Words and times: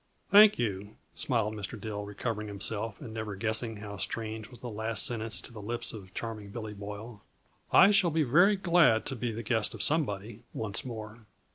"Thank 0.31 0.57
you," 0.57 0.95
smiled 1.13 1.53
Mr. 1.53 1.79
Dill, 1.79 2.05
recovering 2.05 2.47
himself 2.47 2.99
and 2.99 3.13
never 3.13 3.35
guessing 3.35 3.75
how 3.77 3.97
strange 3.97 4.49
was 4.49 4.59
the 4.59 4.67
last 4.71 5.05
sentence 5.05 5.39
to 5.41 5.53
the 5.53 5.61
lips 5.61 5.93
of 5.93 6.11
Charming 6.15 6.49
Billy 6.49 6.73
Boyle. 6.73 7.21
"I 7.71 7.91
shall 7.91 8.09
be 8.09 8.23
very 8.23 8.55
glad 8.55 9.05
to 9.05 9.15
be 9.15 9.31
the 9.31 9.43
guest 9.43 9.75
of 9.75 9.83
somebody 9.83 10.41
once 10.53 10.83
more." 10.83 11.27